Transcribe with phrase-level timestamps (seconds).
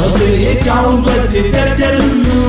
[0.00, 1.14] တော်စေအကြောင်းတွေ
[1.52, 2.42] တက်ပြက်လူလူ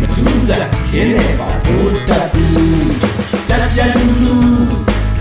[0.00, 2.90] မထူးစားခင်းနေပါဘိုးတက်ဘူး
[3.48, 4.36] တက်ပြက်လူလူ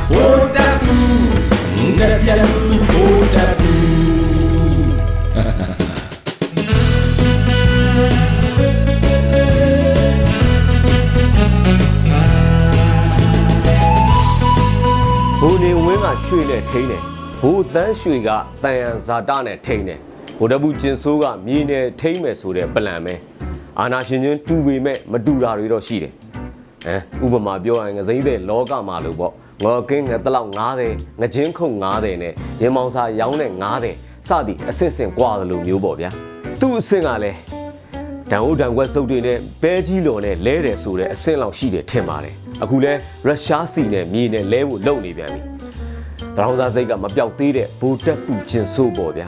[0.10, 3.80] ဘိုးတက်ဘူးတက်ပြက်လူလူဘိုးတက်ဘူး
[15.40, 17.02] ဘိုးနေဝင်းကရွှေနဲ့ထိန်းတယ်
[17.42, 18.30] ဘိုးတန်းရွှေက
[18.64, 20.02] တန်ရန်ဇာတနဲ့ထိန်းတယ်
[20.40, 23.16] ဘိုးတပူကျင်ဆိုးကမြေနဲ့ထိန်းမယ်ဆိုတဲ့ပလန်ပဲ
[23.80, 26.14] အာနာရှင်ချင်းတူပေမဲ့မတူတာတွေတော့ရှိတယ်
[26.88, 29.34] အဲဥပမာပြောရရင်ငစိမ့်တဲ့လောကမှာလို့ပေါ့
[29.64, 30.50] ငေါ်ကင်းငတလောက်
[30.86, 33.52] 90ငချင်းခုံ90နဲ့ရင်မောင်စာရောင်းတဲ့
[33.90, 36.10] 90စသည်အစစ်စင်ကွာတယ်လို့မျိုးပေါ့ဗျာ
[36.62, 37.38] သူ့အစစ်ကလည်း
[38.32, 42.94] ဒန်အိုဒန်ကွက်စုပ်တွေနဲ့ဘဲကြီးလော်နဲ့လဲတယ်ဆိုတဲ့အဆင့်လောက်ရှိတယ်ထင်ပါတယ်အခုလဲ
[43.26, 45.42] ရုရှားစီနဲ့မြေနဲ့လဲဖို့လုပ်နေပြန်ပြီ
[46.36, 49.28] တရောင်းစားစိတ်ကမပြောက်သေးတဲ့ဘူတက်ပူကျင်ဆိုးပေါ့ဗျာ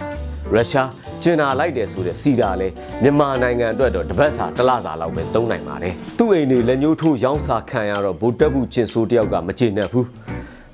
[0.54, 0.90] ရုရှား
[1.24, 2.68] ကျင်နာလိုက်တယ်ဆိုတဲ့စီတာလဲ
[3.04, 10.08] မြန်မာနိုင်ငံအတွက်တော့တစ်ပတ်စာတစ်လစာလောက်ပဲသုံးနိုင်ပါတယ်သူ့အိမ်တွေလက်ညှိုးထိုးရောင်းစာခံရတော့ဘူတက်ပူကျင်ဆိုးတယောက်ကမကျေနပ်ဘူး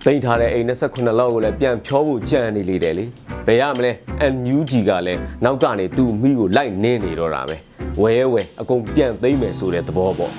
[0.06, 3.06] တိန်ထားတဲ့အိမ်28လောက်ကိုလည်းပြန်ဖြောဖို့ကြံနေလေတယ်လေ
[3.48, 3.92] ဘယ်ရမလဲ
[4.34, 7.56] NUG ကလည်းနောက်ကနေသူ့မိကိုလိုက်နင်းနေတော့တာပဲ
[8.02, 10.32] ဝဲဝဲအကုန်ပြန်သိမ့်မယ်ဆိုတဲ့သဘောပေါ့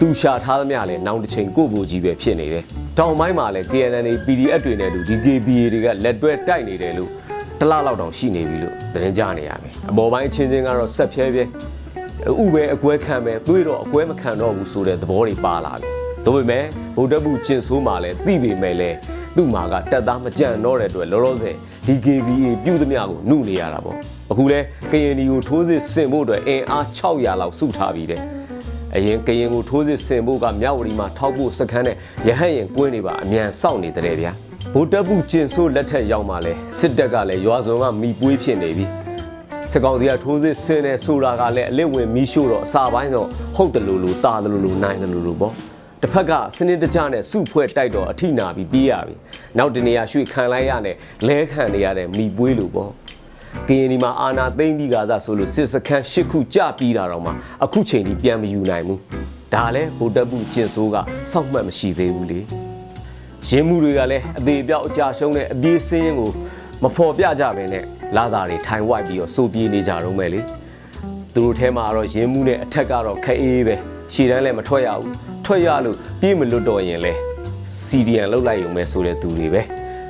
[0.00, 2.64] သူရှာထားသမျှလဲနောက်တစ်ချိန်ကိုဘူကြီးပဲဖြစ်နေတယ်
[2.98, 7.10] တောင်ပိုင်းမှာလဲ KNN PDF တွေနဲ့တူ DKBA တွေကလက်တွဲတိုက်နေတယ်လို့
[7.62, 11.44] တစ်လလောက်တောင်ရှိနေပြီလို့သတင်းကြားနေရမယ်အပေါ်ပိုင်းအချင်းချင်းကတော့ဆက်ဖြဲဖြဲ
[12.42, 15.88] ဥပဲအကွဲခံမယ်သွေးတော့အကွဲမခံတော့ဘူးဆိုတဲ့သဘောတွေပါလာပြီ
[16.24, 16.64] ဒါပေမဲ့
[16.96, 18.90] ဗုဒ္ဓဘုကျင်ဆိုးမှာလဲသိပေမဲ့လဲ
[19.36, 23.96] သူ့မှာကတက်သားမကြံတော့တဲ့အတွက်လောလောဆယ် DKBA ပြုသမျှကိုနှုတ်နေရတာပေါ့
[24.30, 24.60] အခုလဲ
[24.92, 28.20] ကရင်ဒီကိုထိုးစစ်ဆင်ဖို့အတွက်အင်အား600လောက်စုထားပြီးတဲ့
[28.96, 31.96] အရင်ကရင်ကိုထိုးစစ်ဆင်ဖို့ကမြောက်ဝတီမှာထောက်ဖို့စခန်းနဲ့
[32.28, 34.32] ရဟတ်ရင်ကွင်းတွေပါအမြန်စောင့်နေတဲ့ဗျာ
[34.70, 38.86] ဗိုလ်တပ်ဘူးကျင်ဆိုးလက်ထက်ရောက်မှလဲစစ်တပ်ကလည်းရွာစုံကမိပွေးဖြစ်နေပြီ
[39.70, 45.54] စစ်ကောင်စီကထိုးစစ်ဆင်နေဆိုတာကလည်းအလစ်ဝင်မီးရှို့တော့အစာပိုင်းတော့ဟုတ်တယ်လို့လို့တာတယ်လို့လို့နိုင်တယ်လို့လို့ပေါ့
[46.02, 49.14] တစ်ဖက်ကစနစ်တကျနဲ့စုဖွဲ့တိုက်တော့အထိနာပြီးပြေးရပြီ
[49.58, 50.96] နောက်တနေရာရွှေခံလိုက်ရနဲ့
[51.28, 52.90] လဲခံနေရတဲ့မိပွေးလို့ပေါ့
[53.68, 57.30] ကရင်ဒီမှာအာနာသိမ့်ပြီးကစားဆိုလို့စစ်စခန်း၈ခုကြပြီးတာတော့မှ
[57.64, 59.00] အခုချိန်ဒီပြန်မယူနိုင်ဘူး
[59.54, 60.96] ဒါလည်းဗိုလ်တပ်ဘူးကျင်ဆိုးက
[61.30, 62.40] စောက်မှတ်မရှိသေးဘူးလေ
[63.48, 66.30] ရင်းမှုတွေကလည်းအသေးပြောက်အကြရှုံးတဲ့အပြေးစင်းရင်ကို
[66.82, 67.84] မဖော်ပြကြပဲနဲ့
[68.16, 70.40] လာစာတွေထိုင်ဝိုက်ပြီးတော့စိုးပြေးနေကြတော့မယ်လေ
[71.34, 73.74] သူတို့ထဲမှာတော့ရင်းမှုနဲ့အထက်ကတော့ခအေးပဲ
[74.12, 75.12] ရှည်တန်းလည်းမထွက်ရဘူး
[75.44, 77.12] ထွက်ရလို့ပြေးမလွတ်တော့ရင်လဲ
[77.86, 79.62] စီဒီယန်လောက်လိုက်ရုံပဲဆိုတဲ့သူတွေပဲ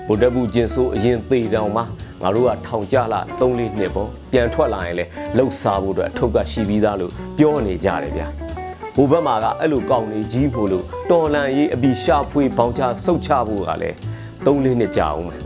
[0.07, 1.83] ဗိုလ်တပ်ဘူးကျင်ဆိုးအရင်သေးတောင်မှ
[2.23, 5.05] ငါတို့ကထောင်ကြလာ3လေးနှစ်ပေါ့ပြန်ထွက်လာရင်လဲ
[5.37, 8.42] လှုပ်စားဖို့အတွက်အထုပ်ကရှိပြီးသားလို့ပြောနေကြတယ်ဗျာ
[8.95, 13.97] ဟိုဘက်မှာကအဲ့လိုကောင်းနေကြီးဖို့လို့တော်လန်ရေးအပီရှာဖွေပေါင်ချဆုတ်ချဖို့ကလည်း
[14.45, 15.41] 3လေးနှစ်ကြာအောင်မယ်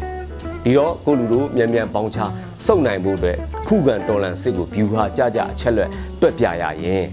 [0.65, 2.19] ဒီတော့ကိုလူတို့မြန်မြန်ပေါင်ချ
[2.65, 3.37] စုပ်နိုင်ဖို့အတွက်
[3.67, 5.91] ခုခံတော်လန်စစ်ကိုဗျူဟာကြကြအချက်လက်
[6.21, 7.05] တွက်ပြရရင်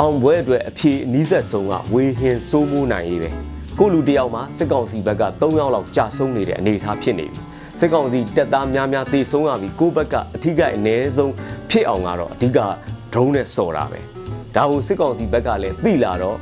[0.00, 3.30] အောင်ပွဲအတွက်အဖြေအနည်းဆက်ဆုံးကဝေဟင်စိုးမိုးနိုင်ရေးပဲ
[3.78, 7.40] ကိုလူတယောက်မှာစစ်ကောင်စီဘက်က3ယောက်လောက်ကြာဆုံးနေတဲ့အနေအထားဖြစ်နေပြီ
[7.78, 11.32] စစ်ကောင်စီတက်သားများများသေဆုံးရပြီကိုယ့်ဘက်ကအထီးကအနည်းဆုံး
[11.70, 12.58] ဖြစ်အောင်ကတော့အဓိက
[13.12, 14.17] drone နဲ့စော်တာပဲ
[14.56, 16.36] ဒါကိုစစ်ကောင်စီဘက်ကလည်းသိလာတော့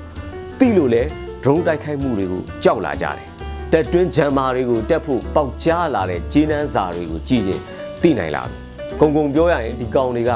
[0.59, 1.03] သိလို့လဲ
[1.43, 3.37] drone တိုက်ခိုက်မှုတွေကိုကြောက်လာကြတယ်
[3.73, 7.61] တက်တွင်းဂျမ်မာတွေကိုတက်ဖို့ပေါက်ကြားလာတဲ့ဂျင်းနှန်းစာတွေကိုကြည့်ရင်
[8.03, 8.57] သိနိုင်လာပြီ။
[9.01, 10.33] ကုံကုံပြောရရင်ဒီကောင်တွေက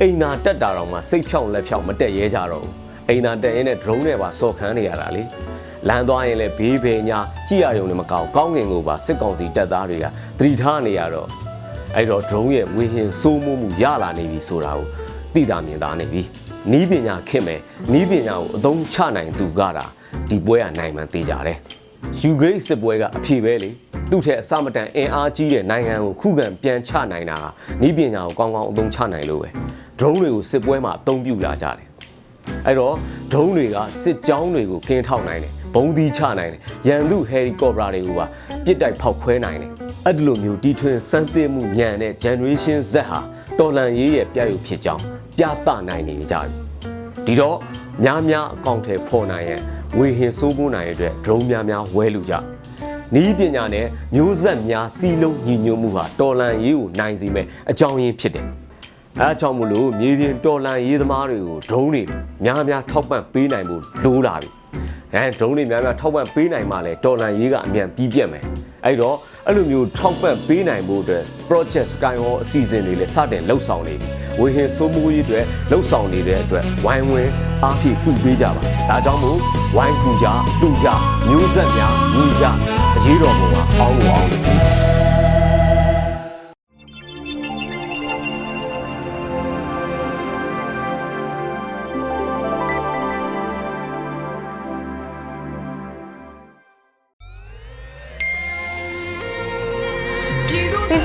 [0.00, 2.72] အိမ်သာတက်တာတော့မှစိတ်ဖြောင်းလက်ဖြောင်းမတက်ရဲကြတော့ဘူး။
[3.08, 5.22] အိမ်သာတက်ရင်လည်း drone နဲ့ပါစော်ခန်းနေရတာလေ။
[5.88, 10.06] လမ်းသွားရင်လည်းဘေးဘေညာကြည့်ရရုံနဲ့မကောင်းကောင်းငင်ကိုပါစစ်ကောင်စီတပ်သားတွေက
[10.38, 11.28] သတိထားနေရတော့
[11.96, 14.86] အဲ့တော့ drone ရဲ့ဝေဟင်စိုးမိုးမှုရလာနေပြီဆိုတာကို
[15.34, 16.24] သိတာမြင်သာနေပြီ။
[16.72, 17.60] နီးပညာခင်မယ်
[17.92, 19.86] နီးပညာကိုအသုံးချနိုင်သူကတာ
[20.30, 21.58] ဒီပွဲကနိုင်မှန်သိကြတယ်။
[22.20, 23.70] ယူဂရိတ်စစ်ပွဲကအဖြေပဲလေ
[24.10, 27.38] သူ့ထက်အစမတန်အင်အားကြီးတဲ့နိုင်ငံကိုခုခံပြန်ချနိုင်တာ
[27.82, 29.48] နီးပညာကိုကောင်းကောင်းအသုံးချနိုင်လို့ပဲ။
[29.98, 31.88] drone တွေကိုစစ်ပွဲမှာအသုံးပြုလာကြတယ်။
[32.66, 32.94] အဲ့တော့
[33.30, 38.26] drone တွေကစစ်ကြောင်းတွေကိုကင်းထောက်နိုင်တယ်ဘုံသီးချနိုင်တယ်ရန်သူဟယ်ရီကော်ပရာတွေကိုပါ
[38.64, 39.70] ပြစ်တိုက်ဖောက်ခွဲနိုင်တယ်
[40.06, 43.20] အဲ့ဒီလိုမျိုးတီထွင်စမ်းသစ်မှုညံတဲ့ generation Z ဟာ
[43.60, 45.02] တော်လန်ရေးရဲ့ပြရုပ်ဖြစ်ကြောင်း
[45.38, 46.50] ပြသနိုင်နေကြပြီ
[47.26, 47.56] ဒီတော့
[48.04, 49.60] များများအကောင့်ထဲဖော်နိုင်ရဲ့
[49.98, 52.34] ဝေဟင်စိုးမိုးနိုင်ရဲ့အတွက် drone များများဝဲလူကြ
[53.14, 58.46] နီးပညာနဲ့မျိုးဆက်များစီးလုံးညီညွတ်မှုဟာတော်လန်ရေးကိုနိုင်စေမဲ့အကြောင်းရင်းဖြစ်တယ်
[59.20, 62.02] အဲအကြောင်းမလို့မြေပြင်တော်လန်ရေးသမားတွေကို drone တွေ
[62.44, 64.48] များများထောက်ပံ့ပေးနိုင်ဖို့လိုလာပြီ
[65.14, 68.44] အဲဒုံးတွေများများထောက်ပံ့ပေးနိုင်မှလည်းဒေါ်လာရေးကအမြန်ပြီးပြတ်မယ်
[68.86, 69.16] အဲ့တော့
[69.46, 74.08] အဲ့လိုမျိုးထောက်ပံ့ပေးနိုင်ဖို့အတွက် project Skywall အစီအစဉ်တွေလည်းစတင်လှုပ်ဆောင်နေပြီ
[74.40, 77.32] ဝေဟင်စိုးမိုးရေးအတွက်လှုပ်ဆောင်နေတဲ့အတွက်ဝိုင်းဝန်း
[77.62, 79.38] အားဖြည့်ကူပေးကြပါဒါကြောင့်မို့
[79.76, 80.26] ဝိုင်းကူကြ
[80.60, 80.88] တူကြ
[81.28, 82.44] မျိုးဆက်များညီကြ
[82.96, 84.89] အရေးတော်ပုံကအောင်းလို့အောင်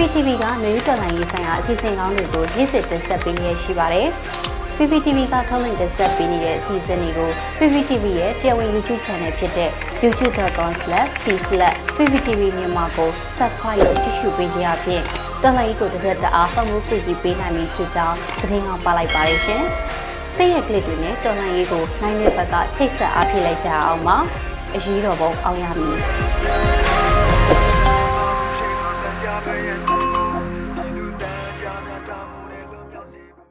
[0.06, 4.07] PPTV ကမျိုးတော်လိုင်းရေးဆိုင်ရာအစီအစဉ်ကောင်းတွေကိုရည်စည်တင်ဆက်ပေးနေရရှိပါတယ်။
[4.78, 9.69] PPTV ကထုတ်လွှင့်တင်ဆက်ပေးနေတဲ့အစီအစဉ်တွေကို PPTV ရဲ့တရားဝင် YouTube Channel ဖြစ်တဲ့
[10.04, 15.04] youtube.com/c/pptv မြန်မာကို Subscribe လုပ်ကြည့်ရှုပေးကြရဖြင့်
[15.42, 19.63] တော်လိုင်းကိုတစ်သက်တအားဖုန်းမှုပြည့်ပေးနိုင်ပြီဖြစ်ကြောင်းသတင်းအောင်ပါလိုက်ပါရရှင်။
[20.34, 24.18] စိတ်ရကလစ်တွေနဲ့တော်လိုင်းရေးကိုနိုင်တဲ့ဘက်ကထိတ်ဆက်အားဖြစ်လိုက်ကြအောင်ပါ။
[24.75, 25.98] အရေးတော်ပုံအောင်ရမည်။
[28.58, 29.95] Shame on the job,